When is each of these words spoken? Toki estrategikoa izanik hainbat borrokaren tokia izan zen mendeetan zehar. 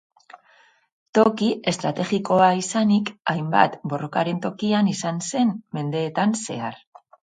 Toki 1.17 1.49
estrategikoa 1.71 2.47
izanik 2.61 3.11
hainbat 3.35 3.75
borrokaren 3.93 4.41
tokia 4.47 4.81
izan 4.95 5.21
zen 5.31 5.53
mendeetan 5.79 6.35
zehar. 6.47 6.83